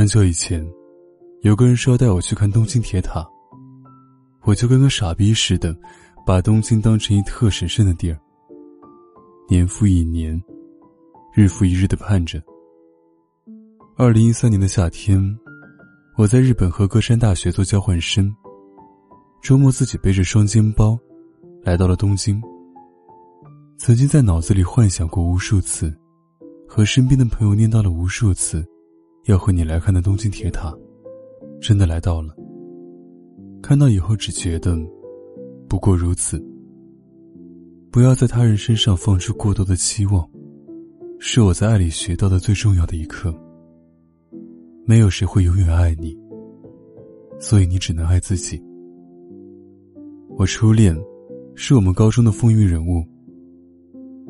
[0.00, 0.66] 很久以前，
[1.42, 3.22] 有个人说要带我去看东京铁塔，
[4.44, 5.76] 我就跟个傻逼似的，
[6.24, 8.18] 把东京当成一特神圣的地儿。
[9.46, 10.42] 年复一年，
[11.34, 12.42] 日复一日的盼着。
[13.94, 15.22] 二零一三年的夏天，
[16.16, 18.34] 我在日本和歌山大学做交换生。
[19.42, 20.98] 周末自己背着双肩包，
[21.62, 22.40] 来到了东京。
[23.76, 25.94] 曾经在脑子里幻想过无数次，
[26.66, 28.66] 和身边的朋友念叨了无数次，
[29.26, 30.74] 要和你来看的东京铁塔，
[31.60, 32.34] 真的来到了。
[33.62, 34.76] 看到以后只觉得，
[35.68, 36.42] 不过如此。
[37.90, 40.28] 不要在他人身上放出过多的期望，
[41.18, 43.34] 是我在爱里学到的最重要的一课。
[44.86, 46.16] 没有谁会永远爱你，
[47.38, 48.60] 所以你只能爱自己。
[50.30, 50.96] 我初恋，
[51.54, 53.04] 是我们高中的风云人物。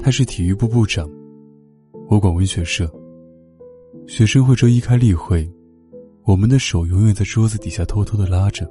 [0.00, 1.08] 他是体育部部长，
[2.08, 2.90] 我管文学社。
[4.08, 5.46] 学生会周一开例会，
[6.24, 8.66] 我们的手永远在桌子底下偷偷的拉着。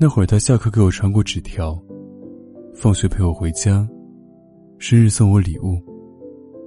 [0.00, 1.78] 那会儿他下课给我传过纸条，
[2.74, 3.86] 放学陪我回家，
[4.78, 5.78] 生日送我礼物，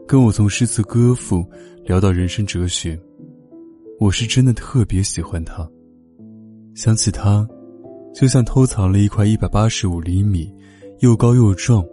[0.08, 1.44] 跟我从诗词歌赋
[1.84, 2.98] 聊到人生哲学。
[4.00, 5.68] 我是真的特别喜欢他，
[6.76, 7.46] 想起他。
[8.14, 10.54] 就像偷藏了一块一百八十五厘米、
[11.00, 11.84] 又高又壮、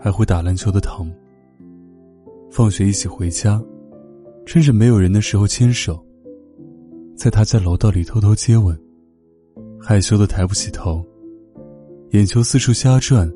[0.00, 1.10] 还会打篮球的糖。
[2.50, 3.60] 放学一起回家，
[4.48, 6.02] 趁着没有人的时候牵手，
[7.14, 8.74] 在他家楼道里偷偷接吻，
[9.78, 11.04] 害羞的抬不起头，
[12.12, 13.30] 眼球四处瞎转，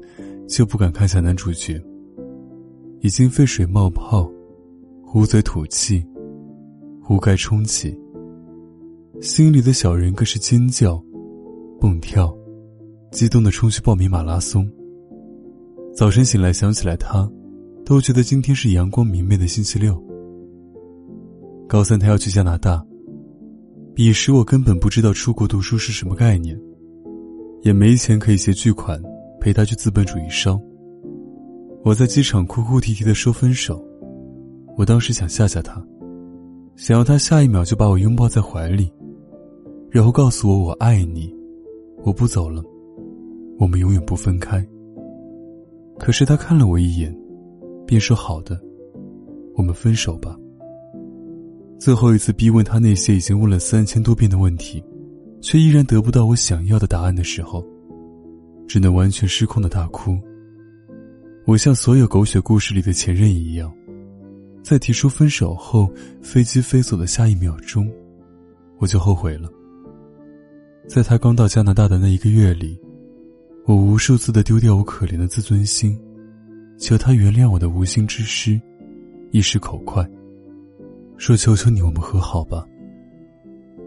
[0.49, 1.79] 就不敢看向男主角。
[3.03, 4.27] 已经沸水冒泡，
[5.05, 6.03] 呼嘴吐气，
[7.03, 7.95] 壶盖冲起，
[9.21, 10.99] 心里的小人更是尖叫。
[11.79, 12.35] 蹦跳，
[13.11, 14.67] 激动的冲去报名马拉松。
[15.95, 17.31] 早晨醒来想起来他，
[17.85, 20.03] 都觉得今天是阳光明媚的星期六。
[21.73, 22.85] 高三他要去加拿大，
[23.95, 26.55] 彼时我根本不知道出国读书是什么概念，
[27.63, 29.03] 也没钱可以携巨款
[29.41, 30.61] 陪他去资本主义烧。
[31.83, 33.83] 我在机场哭哭啼啼的说分手，
[34.77, 35.83] 我当时想吓吓他，
[36.77, 38.93] 想要他下一秒就把我拥抱在怀里，
[39.91, 41.35] 然后告诉我我爱你。
[42.05, 42.63] 我不走了，
[43.59, 44.63] 我们永远不分开。
[45.99, 47.17] 可是他看了我一眼，
[47.87, 48.61] 便说：“好的，
[49.55, 50.37] 我们分手吧。”
[51.83, 54.81] 最后一次逼问他那些已经问了三千多遍的问题，
[55.41, 57.67] 却依然得不到我想要的答案的时候，
[58.69, 60.17] 只能完全失控的大哭。
[61.45, 63.75] 我像所有狗血故事里的前任一样，
[64.63, 67.91] 在提出分手后，飞机飞走的下一秒钟，
[68.79, 69.51] 我就后悔了。
[70.87, 72.79] 在他刚到加拿大的那一个月里，
[73.67, 75.99] 我无数次的丢掉我可怜的自尊心，
[76.79, 78.61] 求他原谅我的无心之失，
[79.33, 80.09] 一时口快，
[81.17, 82.67] 说求求你，我们和好吧。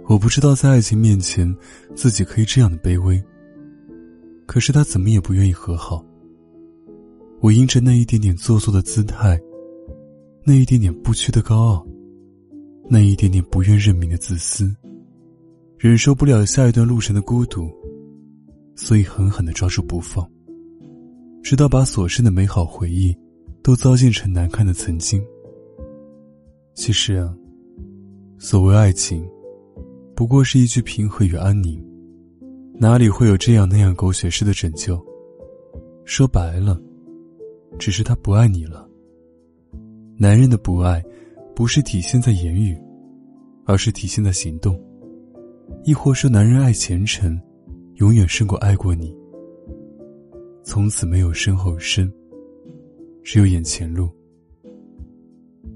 [0.08, 1.54] 我不知道在爱情面前，
[1.96, 3.22] 自己可以这样的卑微。
[4.46, 6.06] 可是他怎么也不愿意和好。
[7.42, 9.40] 我因着那一点点做作的姿态，
[10.44, 11.88] 那一点点不屈的高傲，
[12.90, 14.74] 那一点点不愿认命的自私。
[15.78, 17.70] 忍受不了下一段路程的孤独，
[18.76, 20.26] 所以狠狠的抓住不放，
[21.44, 23.16] 直到把所剩的美好回忆
[23.62, 25.22] 都糟践成难看的曾经。
[26.76, 27.34] 其实啊，
[28.38, 29.26] 所谓爱情，
[30.14, 31.82] 不过是一句平和与安宁，
[32.74, 35.02] 哪里会有这样那样狗血式的拯救？
[36.04, 36.78] 说白了，
[37.80, 38.88] 只是他不爱你了。
[40.18, 41.02] 男人的不爱，
[41.56, 42.78] 不是体现在言语，
[43.66, 44.78] 而是体现在行动。
[45.86, 47.40] 亦或说，男人爱前程，
[47.96, 49.16] 永远胜过爱过你。
[50.62, 52.12] 从此没有身后身，
[53.24, 54.10] 只有眼前路。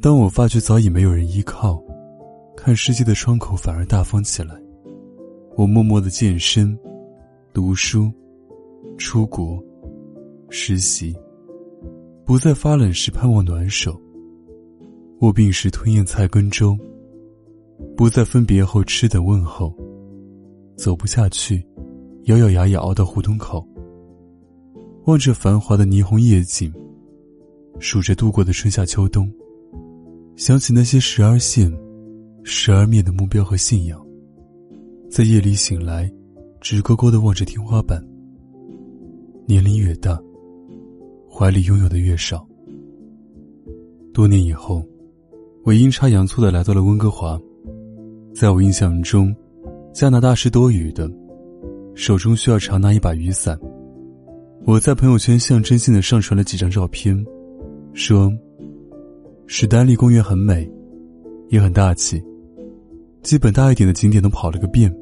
[0.01, 1.83] 当我发觉早已没有人依靠，
[2.55, 4.55] 看世界的窗口反而大方起来，
[5.57, 6.77] 我默默的健身、
[7.51, 8.09] 读书、
[8.97, 9.61] 出国、
[10.49, 11.13] 实习，
[12.23, 13.99] 不再发冷时盼望暖手，
[15.19, 16.77] 卧病时吞咽菜根粥，
[17.97, 19.75] 不再分别后吃等问候。
[20.77, 21.61] 走不下去，
[22.27, 23.67] 咬咬牙也熬到胡同口。
[25.07, 26.73] 望着繁华的霓虹夜景，
[27.79, 29.29] 数着度过的春夏秋冬，
[30.39, 31.69] 想起那些时而现、
[32.45, 34.01] 时而灭的目标和信仰，
[35.11, 36.09] 在夜里醒来，
[36.61, 38.01] 直勾勾的望着天花板。
[39.45, 40.17] 年龄越大，
[41.29, 42.47] 怀里拥有的越少。
[44.13, 44.81] 多年以后，
[45.65, 47.37] 我阴差阳错的来到了温哥华。
[48.33, 49.35] 在我印象中，
[49.93, 51.11] 加拿大是多雨的，
[51.95, 53.59] 手中需要常拿一把雨伞。
[54.63, 57.25] 我在朋友圈象征性的上传了几张照片，
[57.93, 58.31] 说
[59.51, 60.69] ：“史丹利公园很美，
[61.47, 62.23] 也很大气，
[63.23, 64.95] 基本大一点的景点都跑了个遍，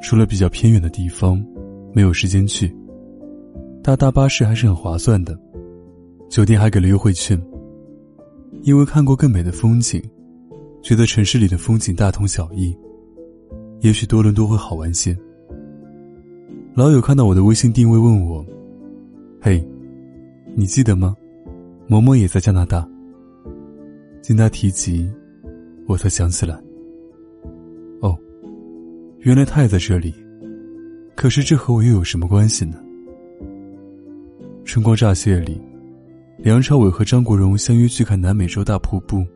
[0.00, 1.44] 除了比较偏远的地方，
[1.92, 2.72] 没有时间去。
[3.82, 5.36] 搭大巴士还是很划算的，
[6.28, 7.36] 酒店还给了优惠券。
[8.62, 10.00] 因为看过更美的风景。”
[10.80, 12.74] 觉得城市里的风景大同小异，
[13.80, 15.14] 也许多伦多会好玩些。
[16.72, 18.46] 老友看到我的微信定位问我
[19.42, 19.62] ：“嘿，
[20.54, 21.16] 你记得吗？
[21.88, 22.88] 某某也在加拿大。”
[24.30, 25.10] 听他提及，
[25.88, 26.54] 我才想起来。
[28.00, 28.16] 哦，
[29.22, 30.14] 原来他也在这里。
[31.16, 32.76] 可是这和我又有什么关系呢？
[34.64, 35.60] 春光乍泄里，
[36.38, 39.26] 梁朝伟和张国荣相约去看南美洲大瀑布。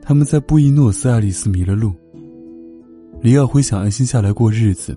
[0.00, 1.92] 他们在布宜诺斯艾利斯迷了路。
[3.20, 4.96] 李耀辉想安心下来过日子，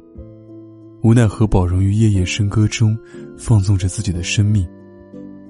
[1.03, 2.97] 无奈何宝荣于夜夜笙歌中
[3.37, 4.65] 放纵着自己的生命，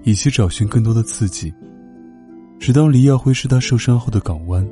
[0.01, 1.53] 以期找寻更多的刺激。
[2.61, 4.63] 只当黎耀辉是他受伤后的港湾，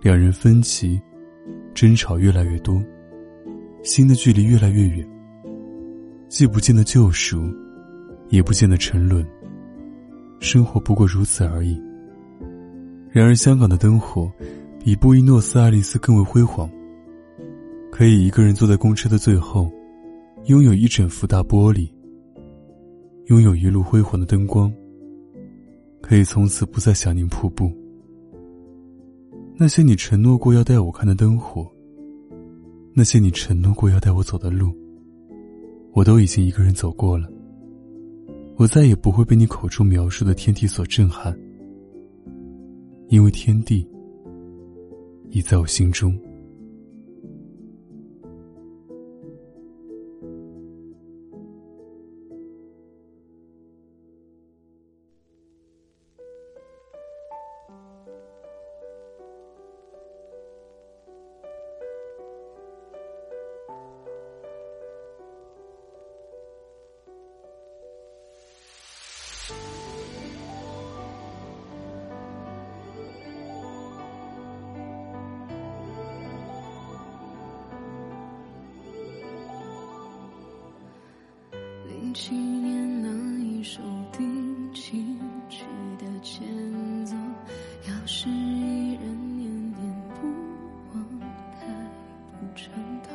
[0.00, 0.98] 两人分歧，
[1.74, 2.82] 争吵越来越多，
[3.82, 5.06] 心的距离越来越远。
[6.26, 7.54] 既不见得救赎，
[8.30, 9.22] 也不见得沉沦，
[10.40, 11.78] 生活不过如此而已。
[13.10, 14.32] 然而，香港的灯火
[14.82, 16.66] 比布宜诺斯艾利斯更为辉煌。
[17.92, 19.70] 可以一个人坐在公车的最后，
[20.46, 21.90] 拥有一整幅大玻璃，
[23.26, 24.72] 拥有一路辉煌的灯光，
[26.08, 27.70] 可以从此不再想念瀑布。
[29.54, 31.70] 那些你承诺过要带我看的灯火，
[32.94, 34.72] 那些你承诺过要带我走的路，
[35.92, 37.30] 我都已经一个人走过了。
[38.56, 41.38] 我再也不会被你口中描述的天地所震撼。
[43.08, 43.86] 因为天地
[45.28, 46.18] 已在我心中。
[82.18, 83.08] 零七年那
[83.44, 83.80] 一首
[84.10, 85.16] 定情
[85.48, 85.64] 曲
[86.00, 86.44] 的前
[87.06, 87.14] 奏，
[87.88, 90.26] 要是依然念念不
[90.92, 91.20] 忘，
[91.60, 91.68] 太
[92.32, 92.72] 不称
[93.04, 93.10] 头。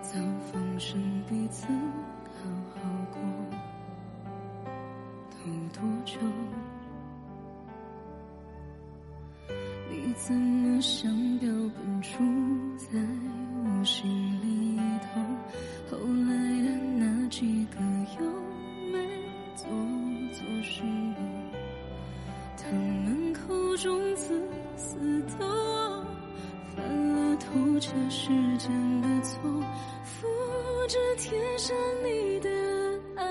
[0.00, 0.16] 早
[0.52, 2.78] 放生彼此，好好
[3.10, 3.20] 过，
[5.32, 5.36] 都
[5.72, 6.20] 多久？
[9.90, 12.96] 你怎么像标本杵在
[13.64, 14.08] 我心
[14.40, 14.51] 里
[23.82, 24.40] 们口中自
[24.76, 24.96] 私
[25.38, 26.06] 的我，
[26.76, 26.84] 犯
[27.14, 28.70] 了偷窃时间
[29.00, 29.40] 的错，
[30.04, 30.28] 复
[30.88, 32.48] 制贴上你的
[33.16, 33.24] 爱，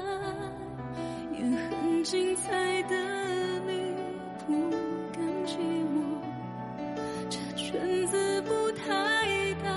[1.33, 2.95] 也很精彩的
[3.61, 3.95] 你
[4.45, 4.69] 不
[5.13, 6.03] 甘寂寞，
[7.29, 9.69] 这圈子不太大，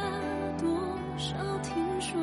[0.61, 0.69] 多
[1.17, 2.21] 少听说。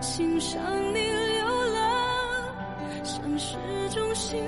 [0.00, 0.60] 欣赏
[0.92, 2.54] 你流浪，
[3.04, 3.56] 像是
[3.90, 4.38] 种信，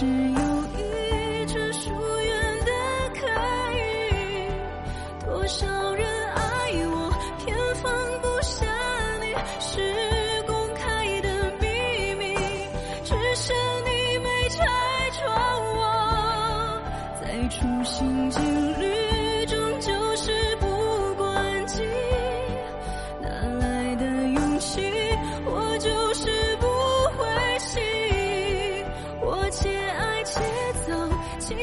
[0.00, 0.39] 是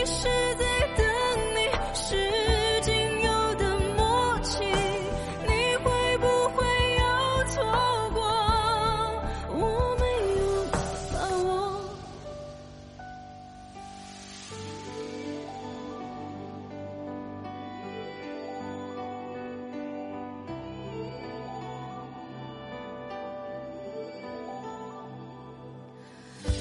[0.10, 0.24] 是
[0.56, 0.64] 在
[0.96, 1.06] 等
[1.54, 1.60] 你
[1.94, 2.16] 是
[2.82, 5.52] 仅有的默契你
[5.84, 6.64] 会不会
[6.98, 7.04] 又
[7.50, 7.56] 错
[8.14, 8.22] 过
[9.52, 9.62] 我
[10.00, 10.04] 没
[10.40, 10.42] 有
[11.12, 11.48] 把握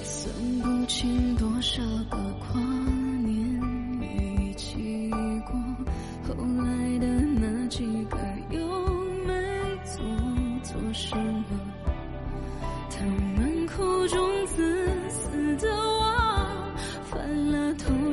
[0.03, 2.17] 算不清多少个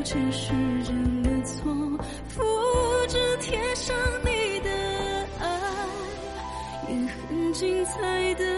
[0.04, 0.52] 前世
[0.84, 1.74] 真的错，
[2.28, 2.44] 复
[3.08, 4.70] 制贴上你的
[5.40, 5.46] 爱，
[6.90, 8.53] 也很精彩的。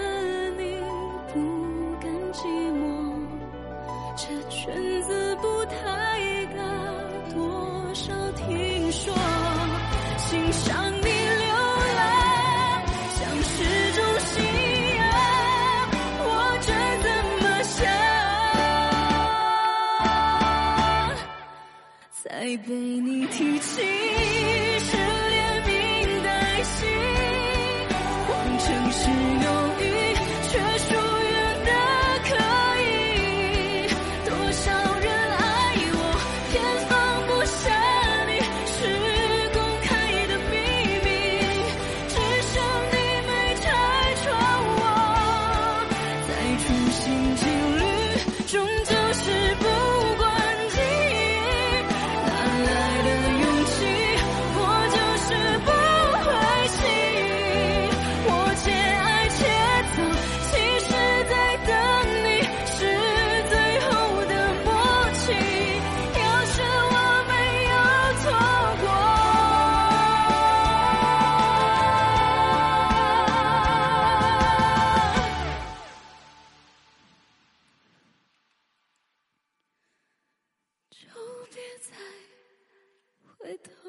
[83.45, 83.84] with